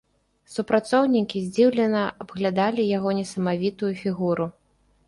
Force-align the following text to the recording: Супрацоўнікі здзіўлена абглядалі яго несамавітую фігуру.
Супрацоўнікі 0.53 1.43
здзіўлена 1.49 2.01
абглядалі 2.27 2.87
яго 2.97 3.09
несамавітую 3.21 3.93
фігуру. 4.07 4.53